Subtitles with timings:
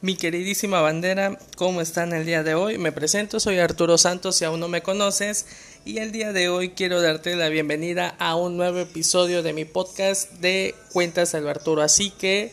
[0.00, 2.78] Mi queridísima bandera, ¿cómo están el día de hoy?
[2.78, 5.46] Me presento, soy Arturo Santos si aún no me conoces
[5.84, 9.64] y el día de hoy quiero darte la bienvenida a un nuevo episodio de mi
[9.64, 12.52] podcast de Cuentas del Arturo, así que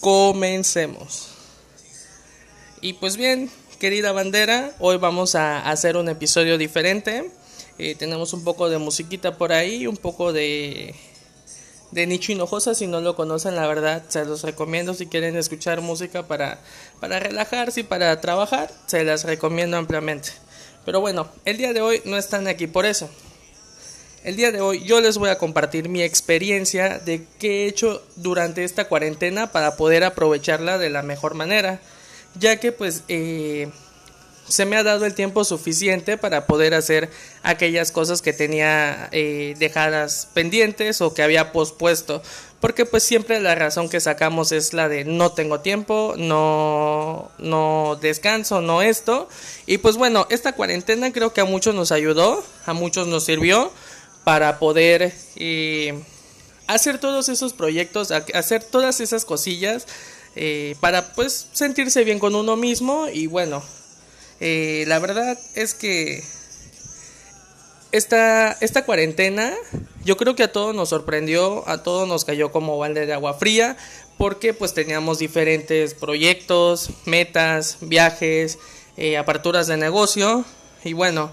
[0.00, 1.28] comencemos.
[2.80, 3.48] Y pues bien,
[3.78, 7.30] querida bandera, hoy vamos a hacer un episodio diferente.
[7.78, 10.96] Eh, tenemos un poco de musiquita por ahí, un poco de
[11.90, 12.74] de Nicho Hinojosa.
[12.74, 14.94] Si no lo conocen, la verdad, se los recomiendo.
[14.94, 16.60] Si quieren escuchar música para,
[17.00, 20.30] para relajarse y para trabajar, se las recomiendo ampliamente.
[20.84, 23.08] Pero bueno, el día de hoy no están aquí por eso.
[24.22, 28.02] El día de hoy yo les voy a compartir mi experiencia de qué he hecho
[28.16, 31.80] durante esta cuarentena para poder aprovecharla de la mejor manera.
[32.38, 33.70] Ya que pues eh,
[34.50, 37.08] se me ha dado el tiempo suficiente para poder hacer
[37.42, 42.20] aquellas cosas que tenía eh, dejadas pendientes o que había pospuesto.
[42.60, 47.98] Porque pues siempre la razón que sacamos es la de no tengo tiempo, no, no
[48.02, 49.28] descanso, no esto.
[49.66, 53.72] Y pues bueno, esta cuarentena creo que a muchos nos ayudó, a muchos nos sirvió
[54.24, 56.02] para poder eh,
[56.66, 59.86] hacer todos esos proyectos, hacer todas esas cosillas.
[60.36, 63.64] Eh, para pues sentirse bien con uno mismo y bueno
[64.40, 66.24] eh, la verdad es que
[67.92, 69.54] esta, esta cuarentena
[70.04, 73.34] yo creo que a todos nos sorprendió, a todos nos cayó como balde de agua
[73.34, 73.76] fría,
[74.16, 78.58] porque pues teníamos diferentes proyectos, metas, viajes,
[78.96, 80.44] eh, aperturas de negocio
[80.84, 81.30] y bueno,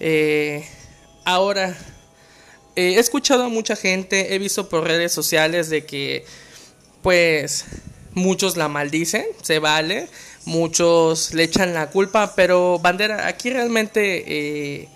[0.00, 0.66] eh,
[1.24, 1.76] ahora
[2.74, 6.24] he escuchado a mucha gente, he visto por redes sociales de que
[7.02, 7.66] pues
[8.14, 10.08] muchos la maldicen, se vale,
[10.44, 14.88] muchos le echan la culpa, pero Bandera, aquí realmente eh,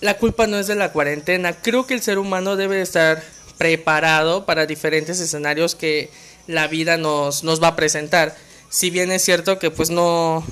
[0.00, 1.52] la culpa no es de la cuarentena.
[1.52, 3.22] Creo que el ser humano debe estar
[3.58, 6.10] preparado para diferentes escenarios que
[6.46, 8.36] la vida nos, nos va a presentar.
[8.68, 10.44] Si bien es cierto que pues no,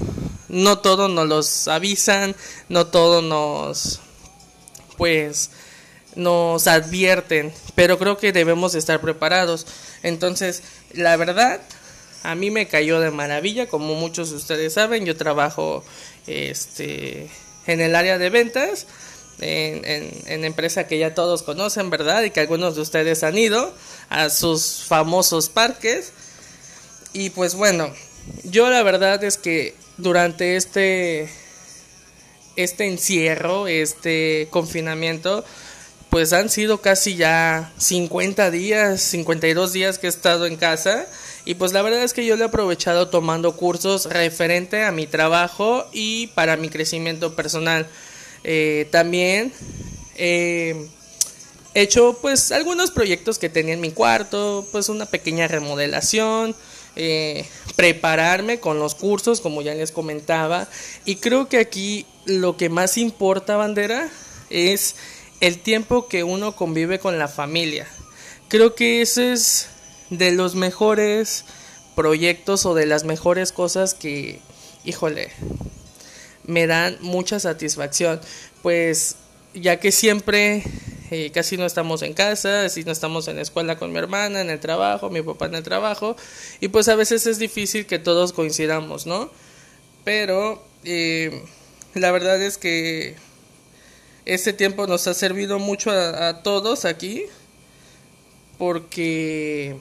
[0.48, 2.36] no todo nos los avisan,
[2.68, 4.00] no todo nos
[4.96, 5.50] pues
[6.14, 9.66] nos advierten, pero creo que debemos estar preparados.
[10.02, 11.60] Entonces, la verdad,
[12.22, 15.84] a mí me cayó de maravilla, como muchos de ustedes saben, yo trabajo
[16.26, 17.28] este,
[17.66, 18.86] en el área de ventas,
[19.40, 19.82] en,
[20.26, 22.22] en, empresa que ya todos conocen, ¿verdad?
[22.22, 23.74] Y que algunos de ustedes han ido
[24.08, 26.12] a sus famosos parques.
[27.12, 27.92] Y pues bueno,
[28.44, 31.28] yo la verdad es que durante este,
[32.56, 35.44] este encierro, este confinamiento,
[36.12, 41.06] pues han sido casi ya 50 días, 52 días que he estado en casa
[41.46, 45.06] y pues la verdad es que yo lo he aprovechado tomando cursos referente a mi
[45.06, 47.86] trabajo y para mi crecimiento personal.
[48.44, 49.54] Eh, también
[50.14, 50.86] he
[51.72, 56.54] hecho pues algunos proyectos que tenía en mi cuarto, pues una pequeña remodelación.
[56.94, 60.68] Eh, prepararme con los cursos como ya les comentaba
[61.06, 64.10] y creo que aquí lo que más importa bandera
[64.50, 64.94] es
[65.42, 67.86] el tiempo que uno convive con la familia
[68.52, 69.68] creo que eso es
[70.10, 71.46] de los mejores
[71.96, 74.40] proyectos o de las mejores cosas que,
[74.84, 75.30] híjole,
[76.44, 78.20] me dan mucha satisfacción.
[78.60, 79.16] Pues
[79.54, 80.64] ya que siempre
[81.10, 84.42] eh, casi no estamos en casa, así no estamos en la escuela con mi hermana,
[84.42, 86.14] en el trabajo, mi papá en el trabajo,
[86.60, 89.30] y pues a veces es difícil que todos coincidamos, ¿no?
[90.04, 91.42] Pero eh,
[91.94, 93.16] la verdad es que
[94.24, 97.24] este tiempo nos ha servido mucho a todos aquí
[98.58, 99.76] porque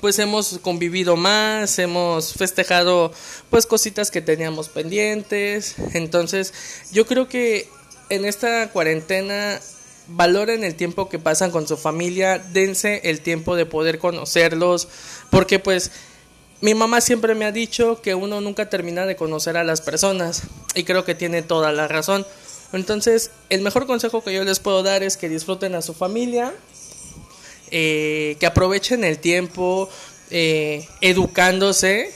[0.00, 3.12] pues hemos convivido más, hemos festejado
[3.50, 5.76] pues cositas que teníamos pendientes.
[5.92, 6.52] Entonces,
[6.90, 7.68] yo creo que
[8.08, 9.60] en esta cuarentena
[10.08, 14.88] valoren el tiempo que pasan con su familia, dense el tiempo de poder conocerlos,
[15.30, 15.92] porque pues
[16.60, 20.42] mi mamá siempre me ha dicho que uno nunca termina de conocer a las personas
[20.74, 22.26] y creo que tiene toda la razón.
[22.72, 26.54] Entonces, el mejor consejo que yo les puedo dar es que disfruten a su familia,
[27.70, 29.88] eh, que aprovechen el tiempo
[30.30, 32.12] eh, educándose.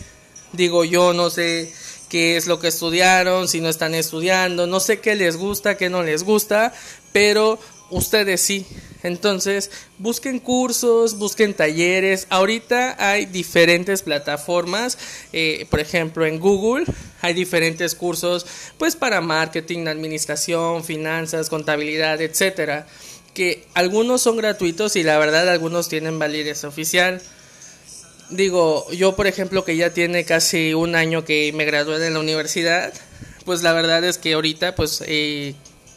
[0.52, 1.72] Digo, yo no sé
[2.08, 5.90] qué es lo que estudiaron, si no están estudiando, no sé qué les gusta, qué
[5.90, 6.72] no les gusta,
[7.12, 7.58] pero
[7.90, 8.66] ustedes sí.
[9.04, 12.26] Entonces, busquen cursos, busquen talleres.
[12.30, 14.98] Ahorita hay diferentes plataformas,
[15.32, 16.84] eh, por ejemplo, en Google
[17.22, 18.44] hay diferentes cursos,
[18.76, 22.86] pues para marketing, administración, finanzas, contabilidad, etcétera
[23.34, 27.20] que algunos son gratuitos y la verdad algunos tienen validez oficial.
[28.30, 32.20] Digo, yo por ejemplo que ya tiene casi un año que me gradué de la
[32.20, 32.94] universidad,
[33.44, 35.02] pues la verdad es que ahorita pues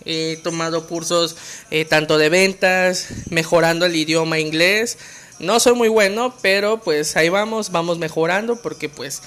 [0.07, 1.35] he tomado cursos
[1.69, 4.97] eh, tanto de ventas, mejorando el idioma inglés,
[5.39, 9.21] No soy muy bueno, pero pues ahí vamos, vamos mejorando porque pues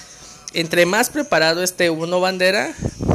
[0.53, 2.73] entre más preparado esté uno bandera,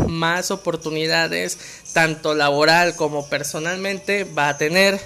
[0.08, 1.58] más oportunidades,
[1.92, 4.98] tanto laboral como personalmente, va a tener.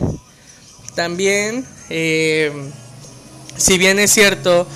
[0.94, 2.52] También, eh,
[3.56, 4.66] si bien es cierto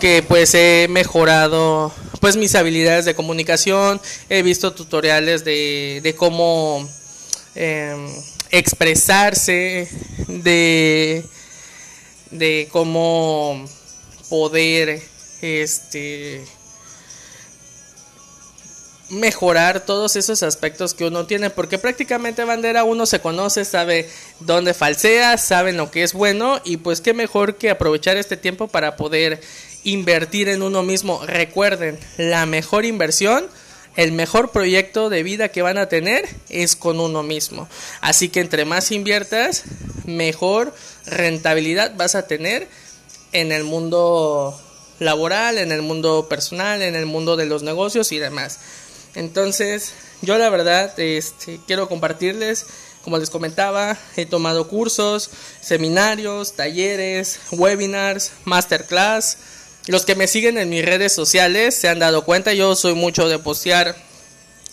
[0.00, 6.88] que pues he mejorado pues mis habilidades de comunicación, he visto tutoriales de, de cómo
[7.54, 8.08] em,
[8.50, 9.88] expresarse,
[10.28, 11.24] de,
[12.30, 13.64] de cómo
[14.28, 15.02] poder
[15.42, 16.44] este
[19.10, 24.08] mejorar todos esos aspectos que uno tiene, porque prácticamente bandera uno se conoce, sabe
[24.40, 28.68] dónde falsea, sabe lo que es bueno y pues qué mejor que aprovechar este tiempo
[28.68, 29.40] para poder
[29.84, 31.24] invertir en uno mismo.
[31.26, 33.46] Recuerden, la mejor inversión,
[33.96, 37.68] el mejor proyecto de vida que van a tener es con uno mismo.
[38.00, 39.64] Así que entre más inviertas,
[40.04, 40.74] mejor
[41.06, 42.68] rentabilidad vas a tener
[43.32, 44.58] en el mundo
[44.98, 48.58] laboral, en el mundo personal, en el mundo de los negocios y demás.
[49.14, 49.92] Entonces,
[50.22, 52.66] yo la verdad este, quiero compartirles,
[53.02, 55.30] como les comentaba, he tomado cursos,
[55.60, 59.36] seminarios, talleres, webinars, masterclass.
[59.86, 63.28] Los que me siguen en mis redes sociales se han dado cuenta, yo soy mucho
[63.28, 63.94] de postear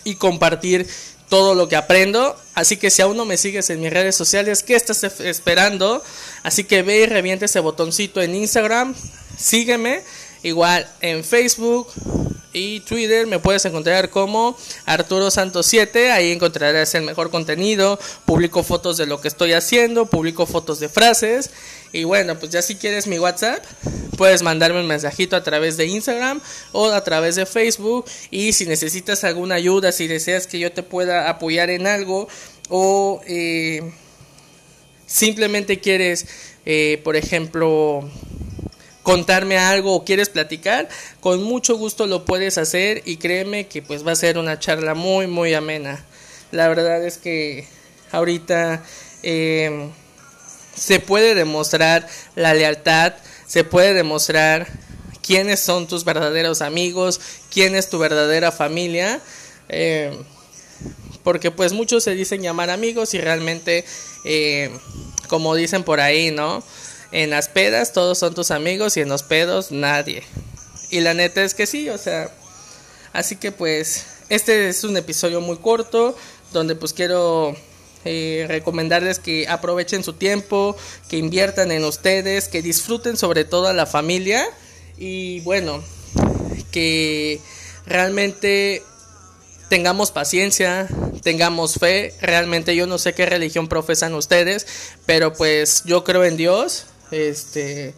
[0.04, 0.88] y compartir
[1.28, 2.36] todo lo que aprendo.
[2.56, 6.04] Así que si aún no me sigues en mis redes sociales, ¿qué estás esperando?
[6.44, 8.96] Así que ve y reviente ese botoncito en Instagram,
[9.38, 10.02] sígueme,
[10.44, 11.88] igual en Facebook,
[12.54, 18.64] y Twitter me puedes encontrar como Arturo Santos 7, ahí encontrarás el mejor contenido, publico
[18.64, 21.52] fotos de lo que estoy haciendo, publico fotos de frases.
[21.94, 23.64] Y bueno, pues ya si quieres mi WhatsApp,
[24.18, 26.40] puedes mandarme un mensajito a través de Instagram
[26.72, 28.06] o a través de Facebook.
[28.30, 32.28] Y si necesitas alguna ayuda, si deseas que yo te pueda apoyar en algo
[32.70, 33.92] o eh,
[35.06, 36.26] simplemente quieres,
[36.66, 38.10] eh, por ejemplo,
[39.12, 40.88] contarme algo o quieres platicar,
[41.20, 44.94] con mucho gusto lo puedes hacer y créeme que pues va a ser una charla
[44.94, 46.02] muy muy amena.
[46.52, 47.68] La verdad es que
[48.14, 48.84] ahorita
[49.22, 49.92] em,
[50.74, 53.14] se puede demostrar la lealtad,
[53.48, 54.68] se puede demostrar
[55.22, 57.20] quiénes son tus verdaderos amigos,
[57.54, 59.20] quién es tu verdadera familia.
[59.68, 60.24] Em,
[61.24, 63.84] porque pues muchos se dicen llamar amigos y realmente,
[64.24, 64.72] em,
[65.28, 66.64] como dicen por ahí, ¿no?
[67.12, 70.24] En las pedas todos son tus amigos y en los pedos nadie.
[70.90, 72.30] Y la neta es que sí, o sea,
[73.14, 76.16] así que pues este es un episodio muy corto
[76.54, 77.56] donde pues quiero
[78.04, 80.76] eh, recomendarles que aprovechen su tiempo,
[81.10, 84.46] que inviertan en ustedes, que disfruten sobre todo a la familia
[84.98, 85.84] y bueno,
[86.72, 87.40] que
[87.86, 88.84] realmente
[89.70, 90.88] tengamos paciencia,
[91.24, 92.14] tengamos fe.
[92.22, 94.68] Realmente yo no sé qué religión profesan ustedes,
[95.06, 97.94] pero pues yo creo en Dios este,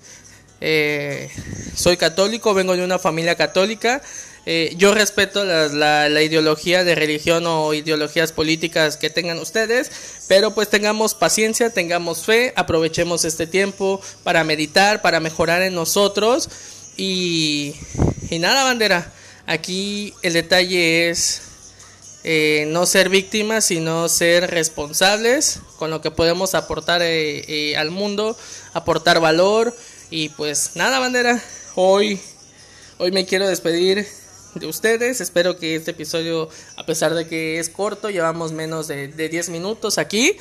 [0.61, 1.29] eh,
[1.75, 4.01] soy católico, vengo de una familia católica.
[4.45, 9.89] Eh, yo respeto la, la, ideología de religión o ideologías políticas que tengan ustedes,
[10.27, 16.49] pero pues tengamos paciencia, tengamos fe, aprovechemos este tiempo para meditar, para mejorar en nosotros
[16.97, 17.75] y,
[18.29, 19.13] y nada, bandera.
[19.45, 21.41] Aquí el detalle es
[22.23, 27.91] eh, no ser víctimas, sino ser responsables con lo que podemos aportar eh, eh, al
[27.91, 28.37] mundo,
[28.73, 29.75] aportar valor.
[30.09, 31.43] Y pues nada, bandera,
[31.75, 32.19] hoy,
[32.97, 34.07] hoy me quiero despedir
[34.55, 35.19] de ustedes.
[35.19, 39.49] Espero que este episodio, a pesar de que es corto, llevamos menos de, de 10
[39.49, 40.37] minutos aquí.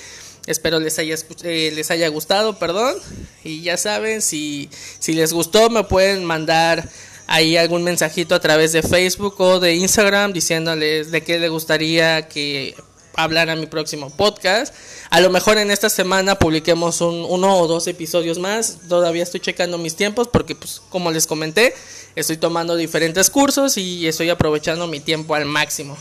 [0.47, 2.97] Espero les haya, les haya gustado, perdón.
[3.45, 4.69] Y ya saben, si,
[4.99, 6.89] si les gustó, me pueden mandar
[7.27, 12.29] ahí algún mensajito a través de Facebook o de Instagram diciéndoles de qué le gustaría
[12.29, 12.75] que
[13.15, 14.75] hablara mi próximo podcast.
[15.11, 18.79] A lo mejor en esta semana publiquemos un, uno o dos episodios más.
[18.89, 21.75] Todavía estoy checando mis tiempos porque, pues, como les comenté,
[22.17, 25.97] estoy tomando diferentes cursos y estoy aprovechando mi tiempo al máximo.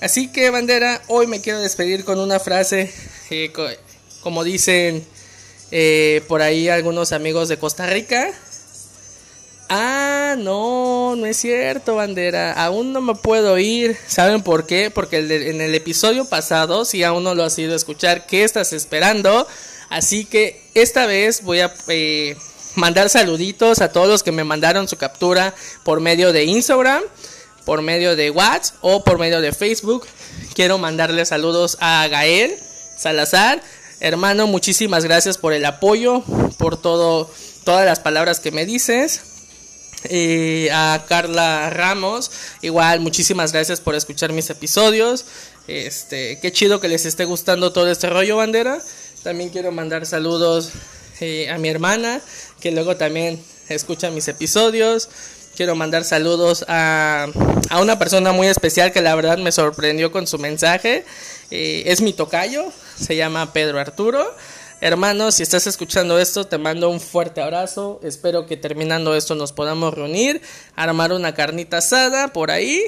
[0.00, 2.92] Así que, bandera, hoy me quiero despedir con una frase,
[3.30, 3.52] eh,
[4.22, 5.04] como dicen
[5.70, 8.32] eh, por ahí algunos amigos de Costa Rica.
[9.68, 12.52] Ah, no, no es cierto, bandera.
[12.52, 13.96] Aún no me puedo ir.
[14.06, 14.90] ¿Saben por qué?
[14.90, 18.72] Porque en el episodio pasado, si aún no lo has ido a escuchar, ¿qué estás
[18.72, 19.46] esperando?
[19.88, 22.36] Así que esta vez voy a eh,
[22.76, 27.02] mandar saluditos a todos los que me mandaron su captura por medio de Instagram,
[27.64, 30.06] por medio de WhatsApp o por medio de Facebook.
[30.54, 32.56] Quiero mandarle saludos a Gael
[32.96, 33.62] Salazar.
[34.00, 36.22] Hermano, muchísimas gracias por el apoyo,
[36.58, 37.30] por todo,
[37.64, 39.22] todas las palabras que me dices
[40.72, 42.30] a Carla Ramos,
[42.62, 45.24] igual muchísimas gracias por escuchar mis episodios.
[45.66, 48.80] Este, qué chido que les esté gustando todo este rollo bandera.
[49.22, 50.70] También quiero mandar saludos
[51.50, 52.20] a mi hermana,
[52.60, 55.08] que luego también escucha mis episodios.
[55.54, 57.26] Quiero mandar saludos a,
[57.68, 61.04] a una persona muy especial que la verdad me sorprendió con su mensaje.
[61.50, 64.34] es mi tocayo, se llama Pedro Arturo.
[64.82, 68.00] Hermanos, si estás escuchando esto, te mando un fuerte abrazo.
[68.02, 70.40] Espero que terminando esto nos podamos reunir,
[70.74, 72.82] armar una carnita asada por ahí.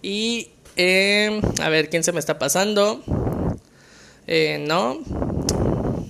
[0.00, 3.02] Y eh, a ver, ¿quién se me está pasando?
[4.26, 5.00] Eh, no.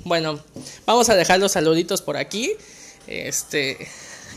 [0.04, 0.38] Bueno,
[0.87, 2.52] vamos a dejar los saluditos por aquí.
[3.09, 3.78] Este,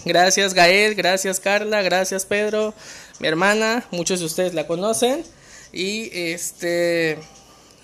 [0.04, 2.74] gracias Gael, gracias Carla, gracias Pedro,
[3.20, 5.24] mi hermana, muchos de ustedes la conocen.
[5.72, 7.20] Y este,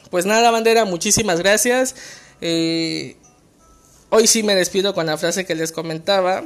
[0.10, 1.94] pues nada, bandera, muchísimas gracias.
[2.42, 3.16] Eh,
[4.10, 6.46] hoy sí me despido con la frase que les comentaba.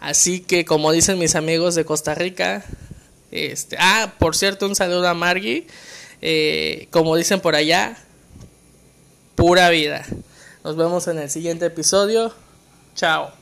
[0.00, 2.64] Así que como dicen mis amigos de Costa Rica,
[3.30, 5.66] este, ah, por cierto, un saludo a Margie.
[6.20, 7.96] Eh, como dicen por allá,
[9.34, 10.04] pura vida.
[10.64, 12.32] Nos vemos en el siguiente episodio.
[12.94, 13.41] Chao.